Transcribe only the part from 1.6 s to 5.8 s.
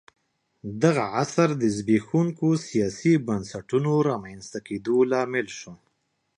د زبېښونکو سیاسي بنسټونو رامنځته کېدو لامل شو